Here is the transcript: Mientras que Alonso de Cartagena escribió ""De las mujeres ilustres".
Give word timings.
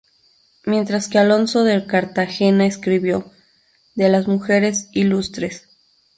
Mientras 0.65 1.07
que 1.07 1.19
Alonso 1.19 1.63
de 1.63 1.85
Cartagena 1.85 2.65
escribió 2.65 3.31
""De 3.93 4.09
las 4.09 4.25
mujeres 4.27 4.89
ilustres". 4.93 5.67